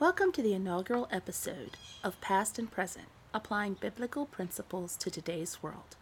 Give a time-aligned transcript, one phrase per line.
[0.00, 5.96] Welcome to the inaugural episode of Past and Present Applying Biblical Principles to Today's World.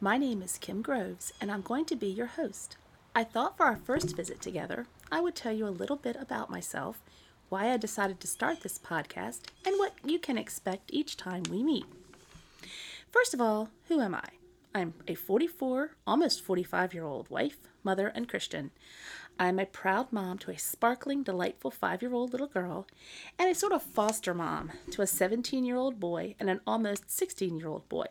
[0.00, 2.78] My name is Kim Groves, and I'm going to be your host.
[3.14, 6.50] I thought for our first visit together, I would tell you a little bit about
[6.50, 7.00] myself,
[7.48, 11.62] why I decided to start this podcast, and what you can expect each time we
[11.62, 11.86] meet.
[13.12, 14.30] First of all, who am I?
[14.74, 18.70] I'm a 44, almost 45 year old wife, mother, and Christian.
[19.38, 22.86] I'm a proud mom to a sparkling, delightful five year old little girl,
[23.38, 27.10] and a sort of foster mom to a 17 year old boy and an almost
[27.10, 28.06] 16 year old boy.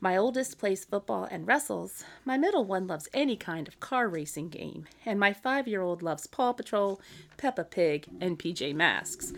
[0.00, 4.48] My oldest plays football and wrestles, my middle one loves any kind of car racing
[4.48, 7.00] game, and my five year old loves Paw Patrol,
[7.36, 9.32] Peppa Pig, and PJ Masks.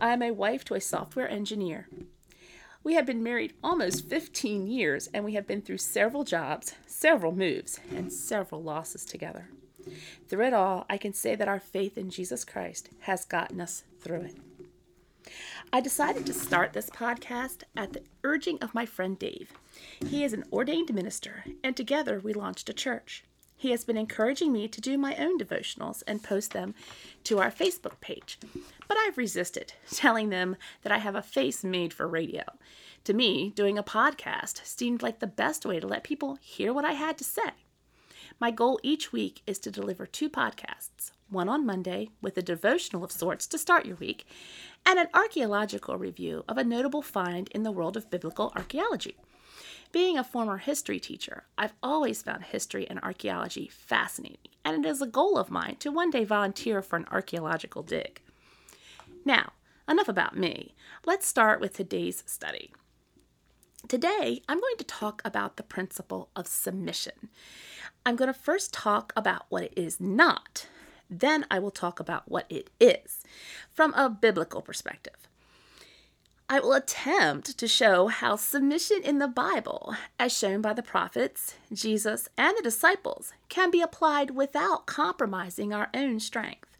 [0.00, 1.86] I am a wife to a software engineer.
[2.84, 7.32] We have been married almost 15 years, and we have been through several jobs, several
[7.32, 9.48] moves, and several losses together.
[10.28, 13.84] Through it all, I can say that our faith in Jesus Christ has gotten us
[14.00, 14.36] through it.
[15.72, 19.52] I decided to start this podcast at the urging of my friend Dave.
[20.06, 23.24] He is an ordained minister, and together we launched a church.
[23.62, 26.74] He has been encouraging me to do my own devotionals and post them
[27.22, 28.36] to our Facebook page.
[28.88, 32.42] But I've resisted, telling them that I have a face made for radio.
[33.04, 36.84] To me, doing a podcast seemed like the best way to let people hear what
[36.84, 37.52] I had to say.
[38.40, 43.04] My goal each week is to deliver two podcasts one on Monday with a devotional
[43.04, 44.26] of sorts to start your week,
[44.84, 49.16] and an archaeological review of a notable find in the world of biblical archaeology.
[49.92, 55.02] Being a former history teacher, I've always found history and archaeology fascinating, and it is
[55.02, 58.22] a goal of mine to one day volunteer for an archaeological dig.
[59.26, 59.52] Now,
[59.86, 60.74] enough about me.
[61.04, 62.72] Let's start with today's study.
[63.86, 67.28] Today, I'm going to talk about the principle of submission.
[68.06, 70.68] I'm going to first talk about what it is not,
[71.10, 73.22] then I will talk about what it is
[73.70, 75.28] from a biblical perspective.
[76.52, 81.54] I will attempt to show how submission in the Bible, as shown by the prophets,
[81.72, 86.76] Jesus, and the disciples, can be applied without compromising our own strength.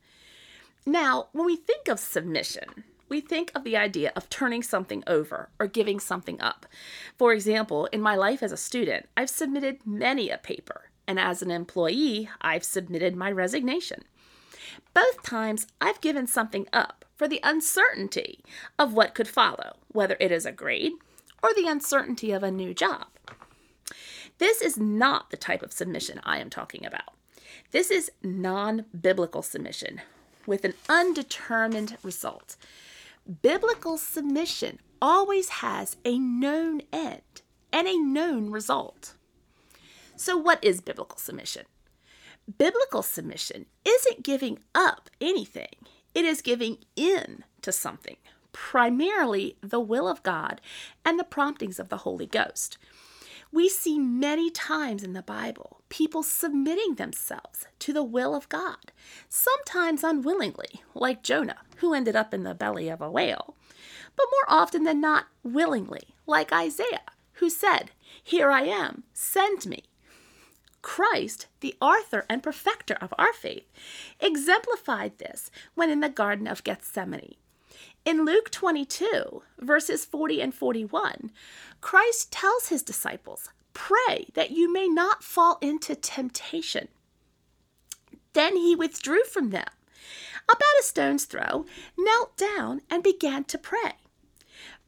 [0.85, 5.49] Now, when we think of submission, we think of the idea of turning something over
[5.59, 6.67] or giving something up.
[7.17, 11.41] For example, in my life as a student, I've submitted many a paper, and as
[11.41, 14.03] an employee, I've submitted my resignation.
[14.93, 18.41] Both times, I've given something up for the uncertainty
[18.81, 20.91] of what could follow, whether it is a grade
[21.41, 23.07] or the uncertainty of a new job.
[24.39, 27.15] This is not the type of submission I am talking about.
[27.71, 30.01] This is non biblical submission
[30.49, 32.57] with an undetermined result.
[33.41, 39.15] Biblical submission always has a known end and a known result.
[40.17, 41.67] So, what is biblical submission?
[42.59, 45.77] Biblical submission isn't giving up anything,
[46.15, 48.17] it is giving in to something,
[48.53, 50.61] primarily the will of God
[51.05, 52.79] and the promptings of the Holy Ghost.
[53.51, 58.93] We see many times in the Bible people submitting themselves to the will of God,
[59.29, 63.55] sometimes unwillingly, like Jonah, who ended up in the belly of a whale,
[64.17, 67.03] but more often than not willingly, like Isaiah,
[67.35, 67.91] who said,
[68.23, 69.85] Here I am, send me.
[70.83, 73.71] Christ, the author and perfecter of our faith,
[74.21, 77.37] exemplified this when in the Garden of Gethsemane.
[78.05, 81.31] In Luke 22, verses 40 and 41,
[81.81, 86.89] Christ tells his disciples, Pray that you may not fall into temptation.
[88.33, 89.69] Then he withdrew from them,
[90.45, 91.65] about a stone's throw,
[91.97, 93.93] knelt down, and began to pray.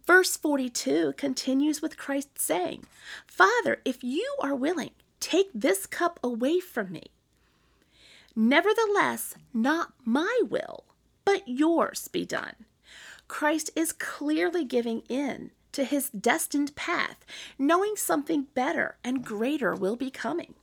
[0.06, 2.84] Verse 42 continues with Christ saying,
[3.27, 4.91] Father, if you are willing,
[5.25, 7.05] Take this cup away from me.
[8.37, 10.85] Nevertheless, not my will,
[11.25, 12.67] but yours be done.
[13.27, 17.25] Christ is clearly giving in to his destined path,
[17.59, 20.57] knowing something better and greater will be coming.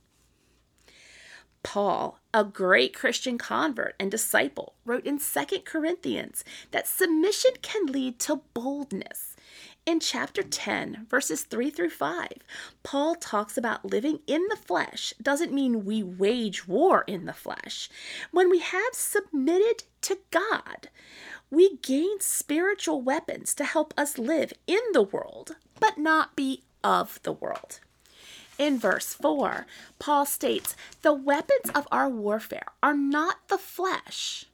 [1.64, 8.20] Paul, a great Christian convert and disciple, wrote in 2 Corinthians that submission can lead
[8.20, 9.31] to boldness
[9.84, 12.28] in chapter 10, verses 3 through 5,
[12.82, 17.88] Paul talks about living in the flesh doesn't mean we wage war in the flesh.
[18.30, 20.88] When we have submitted to God,
[21.50, 27.20] we gain spiritual weapons to help us live in the world, but not be of
[27.24, 27.80] the world.
[28.58, 29.66] In verse 4,
[29.98, 34.46] Paul states, The weapons of our warfare are not the flesh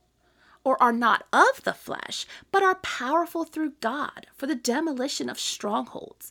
[0.65, 5.39] or are not of the flesh, but are powerful through God for the demolition of
[5.39, 6.31] strongholds.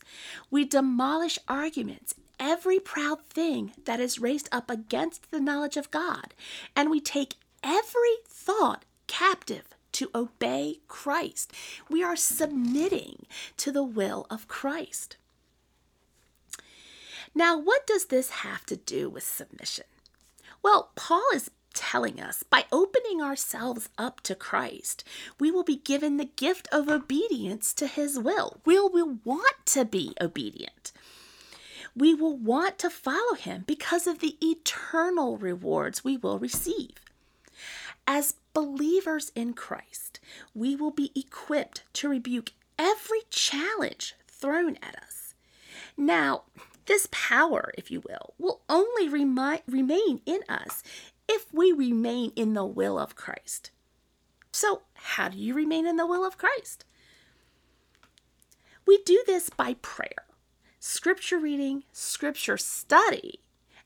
[0.50, 6.34] We demolish arguments, every proud thing that is raised up against the knowledge of God,
[6.76, 11.52] and we take every thought captive to obey Christ.
[11.88, 13.26] We are submitting
[13.56, 15.16] to the will of Christ.
[17.34, 19.84] Now, what does this have to do with submission?
[20.62, 21.50] Well, Paul is
[21.90, 25.04] telling us by opening ourselves up to Christ,
[25.40, 28.60] we will be given the gift of obedience to his will.
[28.66, 30.92] We will want to be obedient.
[31.96, 36.96] We will want to follow him because of the eternal rewards we will receive.
[38.06, 40.20] As believers in Christ,
[40.54, 45.32] we will be equipped to rebuke every challenge thrown at us.
[45.96, 46.42] Now,
[46.84, 50.82] this power, if you will, will only remi- remain in us
[51.28, 53.70] if we remain in the will of Christ.
[54.50, 56.84] So, how do you remain in the will of Christ?
[58.86, 60.26] We do this by prayer,
[60.80, 63.40] scripture reading, scripture study,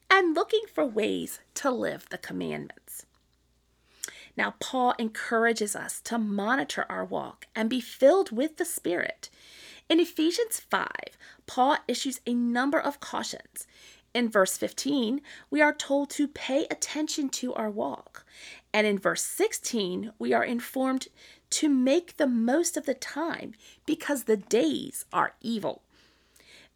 [0.09, 3.05] and looking for ways to live the commandments.
[4.37, 9.29] Now, Paul encourages us to monitor our walk and be filled with the Spirit.
[9.89, 10.89] In Ephesians 5,
[11.47, 13.67] Paul issues a number of cautions.
[14.15, 18.27] In verse 15, we are told to pay attention to our walk.
[18.73, 21.09] And in verse 16, we are informed
[21.51, 23.55] to make the most of the time
[23.87, 25.83] because the days are evil.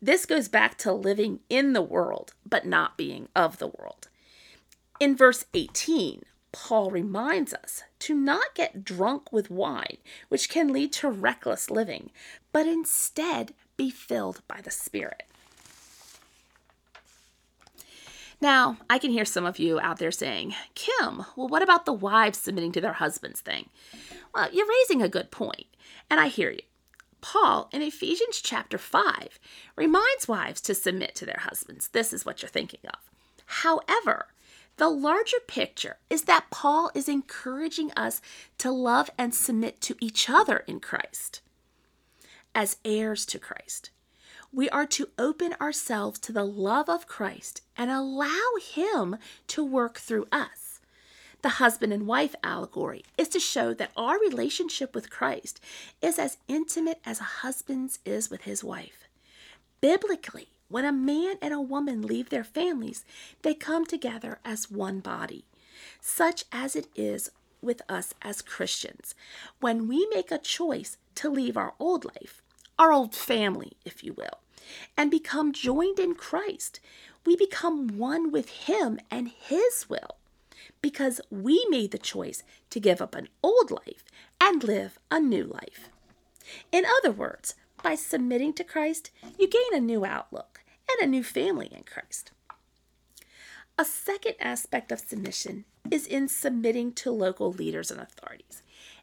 [0.00, 4.08] This goes back to living in the world, but not being of the world.
[5.00, 6.22] In verse 18,
[6.52, 9.98] Paul reminds us to not get drunk with wine,
[10.28, 12.10] which can lead to reckless living,
[12.52, 15.24] but instead be filled by the Spirit.
[18.40, 21.92] Now, I can hear some of you out there saying, Kim, well, what about the
[21.92, 23.70] wives submitting to their husbands thing?
[24.34, 25.66] Well, you're raising a good point,
[26.10, 26.60] and I hear you.
[27.22, 29.38] Paul, in Ephesians chapter 5,
[29.74, 31.88] reminds wives to submit to their husbands.
[31.88, 33.10] This is what you're thinking of.
[33.46, 34.26] However,
[34.76, 38.20] the larger picture is that Paul is encouraging us
[38.58, 41.40] to love and submit to each other in Christ
[42.54, 43.90] as heirs to Christ.
[44.52, 49.16] We are to open ourselves to the love of Christ and allow Him
[49.48, 50.66] to work through us.
[51.42, 55.60] The husband and wife allegory is to show that our relationship with Christ
[56.02, 59.06] is as intimate as a husband's is with his wife.
[59.80, 63.04] Biblically, when a man and a woman leave their families,
[63.42, 65.44] they come together as one body,
[66.00, 67.30] such as it is
[67.62, 69.14] with us as Christians.
[69.60, 72.42] When we make a choice to leave our old life,
[72.78, 74.40] our old family, if you will,
[74.96, 76.80] and become joined in Christ,
[77.24, 80.16] we become one with Him and His will
[80.82, 84.04] because we made the choice to give up an old life
[84.40, 85.88] and live a new life.
[86.70, 91.24] In other words, by submitting to Christ, you gain a new outlook and a new
[91.24, 92.30] family in Christ.
[93.78, 98.62] A second aspect of submission is in submitting to local leaders and authorities.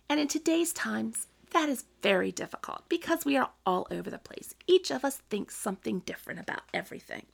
[0.09, 4.53] And in today's times, that is very difficult because we are all over the place.
[4.67, 7.25] Each of us thinks something different about everything.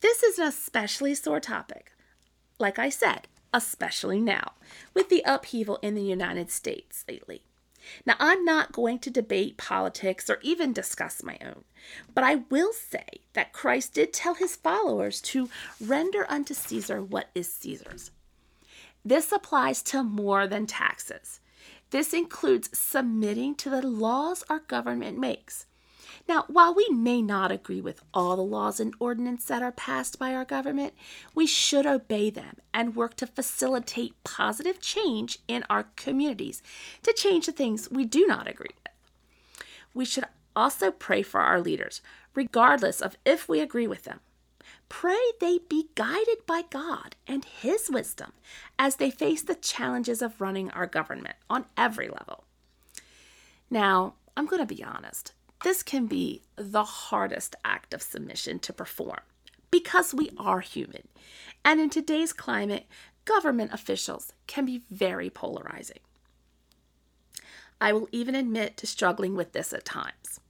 [0.00, 1.92] This is an especially sore topic,
[2.58, 4.52] like I said, especially now,
[4.94, 7.42] with the upheaval in the United States lately.
[8.06, 11.64] Now, I'm not going to debate politics or even discuss my own,
[12.14, 15.48] but I will say that Christ did tell his followers to
[15.84, 18.12] render unto Caesar what is Caesar's.
[19.04, 21.40] This applies to more than taxes.
[21.92, 25.66] This includes submitting to the laws our government makes.
[26.26, 30.18] Now, while we may not agree with all the laws and ordinances that are passed
[30.18, 30.94] by our government,
[31.34, 36.62] we should obey them and work to facilitate positive change in our communities
[37.02, 39.66] to change the things we do not agree with.
[39.92, 40.24] We should
[40.56, 42.00] also pray for our leaders,
[42.34, 44.20] regardless of if we agree with them.
[44.88, 48.32] Pray they be guided by God and His wisdom
[48.78, 52.44] as they face the challenges of running our government on every level.
[53.70, 55.32] Now, I'm going to be honest.
[55.64, 59.20] This can be the hardest act of submission to perform
[59.70, 61.08] because we are human.
[61.64, 62.86] And in today's climate,
[63.24, 66.00] government officials can be very polarizing.
[67.80, 70.40] I will even admit to struggling with this at times.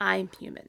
[0.00, 0.68] I'm human.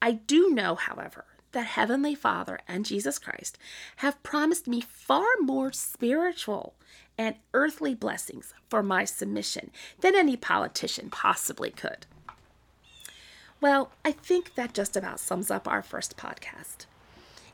[0.00, 1.24] I do know, however,
[1.54, 3.58] that Heavenly Father and Jesus Christ
[3.96, 6.74] have promised me far more spiritual
[7.16, 9.70] and earthly blessings for my submission
[10.00, 12.06] than any politician possibly could.
[13.60, 16.86] Well, I think that just about sums up our first podcast.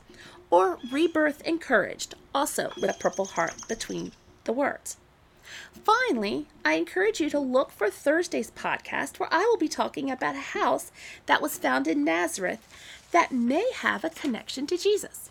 [0.50, 4.12] or Rebirth Encouraged, also with a purple heart between
[4.44, 4.98] the words.
[5.84, 10.36] Finally, I encourage you to look for Thursday's podcast where I will be talking about
[10.36, 10.92] a house
[11.26, 12.68] that was found in Nazareth
[13.12, 15.30] that may have a connection to Jesus.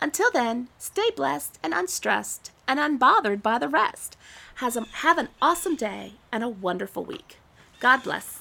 [0.00, 4.16] Until then, stay blessed and unstressed and unbothered by the rest.
[4.56, 7.38] Have an awesome day and a wonderful week.
[7.80, 8.39] God bless.